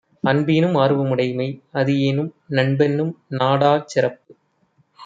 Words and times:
அன்புஈனும் 0.23 0.77
ஆர்வம் 0.77 1.09
உடைமை; 1.09 1.47
அதுஈனும் 1.73 2.31
நண்புஎன்னும் 2.51 3.13
நாடாச் 3.37 3.87
சிறப்பு 3.87 4.31